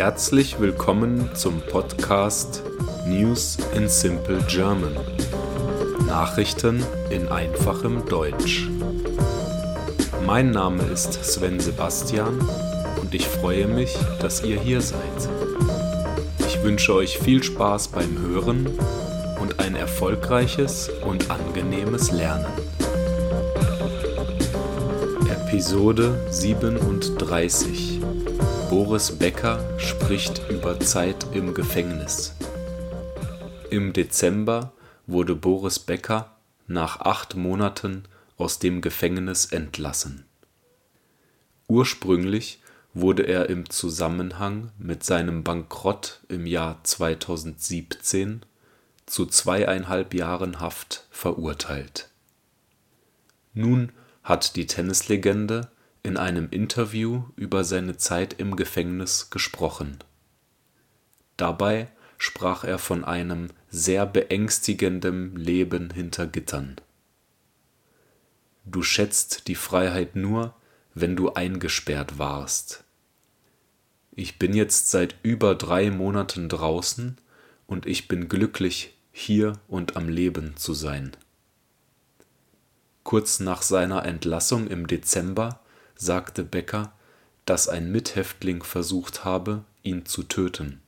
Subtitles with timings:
[0.00, 2.62] Herzlich willkommen zum Podcast
[3.06, 4.96] News in Simple German.
[6.06, 8.66] Nachrichten in einfachem Deutsch.
[10.24, 12.40] Mein Name ist Sven Sebastian
[12.98, 15.28] und ich freue mich, dass ihr hier seid.
[16.46, 18.70] Ich wünsche euch viel Spaß beim Hören
[19.38, 22.46] und ein erfolgreiches und angenehmes Lernen.
[25.28, 28.00] Episode 37
[28.70, 32.36] Boris Becker spricht über Zeit im Gefängnis.
[33.68, 34.72] Im Dezember
[35.08, 36.36] wurde Boris Becker
[36.68, 38.04] nach acht Monaten
[38.36, 40.24] aus dem Gefängnis entlassen.
[41.66, 42.62] Ursprünglich
[42.94, 48.42] wurde er im Zusammenhang mit seinem Bankrott im Jahr 2017
[49.04, 52.08] zu zweieinhalb Jahren Haft verurteilt.
[53.52, 53.90] Nun
[54.22, 55.72] hat die Tennislegende
[56.02, 59.98] in einem Interview über seine Zeit im Gefängnis gesprochen.
[61.36, 66.76] Dabei sprach er von einem sehr beängstigenden Leben hinter Gittern.
[68.64, 70.54] Du schätzt die Freiheit nur,
[70.94, 72.84] wenn du eingesperrt warst.
[74.12, 77.16] Ich bin jetzt seit über drei Monaten draußen
[77.66, 81.12] und ich bin glücklich, hier und am Leben zu sein.
[83.02, 85.60] Kurz nach seiner Entlassung im Dezember
[86.00, 86.92] sagte Becker,
[87.44, 90.80] dass ein Mithäftling versucht habe, ihn zu töten.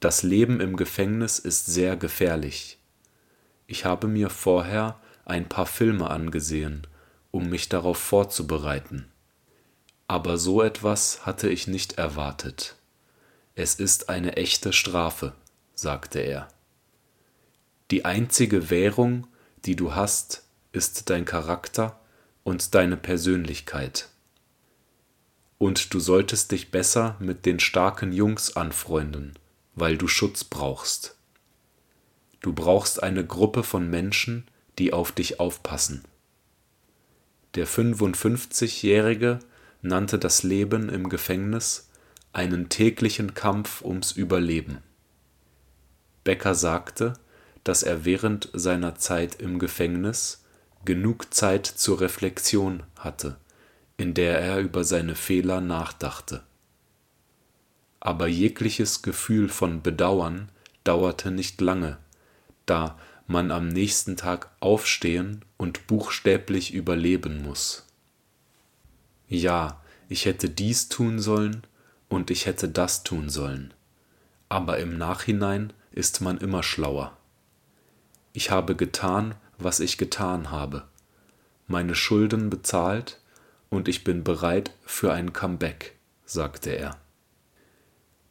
[0.00, 2.78] Das Leben im Gefängnis ist sehr gefährlich.
[3.66, 6.86] Ich habe mir vorher ein paar Filme angesehen,
[7.30, 9.08] um mich darauf vorzubereiten.
[10.06, 12.76] Aber so etwas hatte ich nicht erwartet.
[13.54, 15.34] Es ist eine echte Strafe,
[15.74, 16.48] sagte er.
[17.90, 19.26] Die einzige Währung,
[19.64, 21.98] die du hast, ist dein Charakter
[22.48, 24.08] und deine Persönlichkeit.
[25.58, 29.34] Und du solltest dich besser mit den starken Jungs anfreunden,
[29.74, 31.18] weil du Schutz brauchst.
[32.40, 36.04] Du brauchst eine Gruppe von Menschen, die auf dich aufpassen.
[37.54, 39.40] Der 55-Jährige
[39.82, 41.90] nannte das Leben im Gefängnis
[42.32, 44.78] einen täglichen Kampf ums Überleben.
[46.24, 47.12] Becker sagte,
[47.64, 50.44] dass er während seiner Zeit im Gefängnis
[50.84, 53.36] genug Zeit zur Reflexion hatte,
[53.96, 56.42] in der er über seine Fehler nachdachte.
[58.00, 60.50] Aber jegliches Gefühl von Bedauern
[60.84, 61.98] dauerte nicht lange,
[62.66, 67.86] da man am nächsten Tag aufstehen und buchstäblich überleben muss.
[69.28, 71.62] Ja, ich hätte dies tun sollen
[72.08, 73.74] und ich hätte das tun sollen,
[74.48, 77.16] aber im Nachhinein ist man immer schlauer.
[78.32, 80.84] Ich habe getan, was ich getan habe,
[81.66, 83.20] meine Schulden bezahlt
[83.70, 86.96] und ich bin bereit für ein Comeback, sagte er.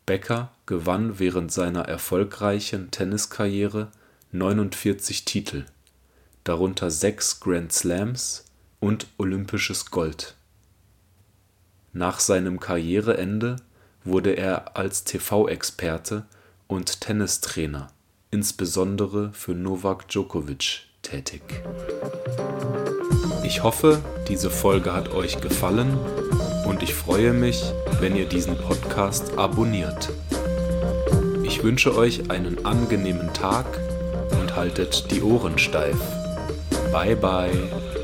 [0.06, 3.92] Becker gewann während seiner erfolgreichen Tenniskarriere
[4.32, 5.66] 49 Titel,
[6.44, 8.46] darunter sechs Grand Slams
[8.80, 10.36] und olympisches Gold.
[11.94, 13.58] Nach seinem Karriereende
[14.04, 16.26] wurde er als TV-Experte
[16.68, 17.88] und Tennistrainer,
[18.32, 21.42] insbesondere für Novak Djokovic, tätig.
[23.44, 25.98] Ich hoffe, diese Folge hat euch gefallen
[26.66, 27.64] und ich freue mich,
[28.00, 30.10] wenn ihr diesen Podcast abonniert.
[31.44, 33.66] Ich wünsche euch einen angenehmen Tag
[34.40, 35.98] und haltet die Ohren steif.
[36.92, 37.97] Bye bye.